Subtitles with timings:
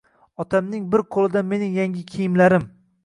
[0.43, 2.67] Otamning bir qo‘lida mening yangi kiyimlarim